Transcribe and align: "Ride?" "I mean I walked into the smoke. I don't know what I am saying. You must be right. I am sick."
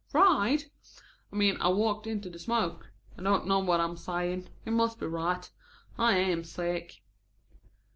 "Ride?" 0.13 0.63
"I 1.31 1.35
mean 1.35 1.57
I 1.61 1.67
walked 1.69 2.07
into 2.07 2.27
the 2.27 2.39
smoke. 2.39 2.89
I 3.19 3.21
don't 3.21 3.45
know 3.45 3.59
what 3.59 3.79
I 3.79 3.83
am 3.83 3.97
saying. 3.97 4.49
You 4.65 4.71
must 4.71 4.99
be 4.99 5.05
right. 5.05 5.47
I 5.95 6.15
am 6.17 6.43
sick." 6.43 7.03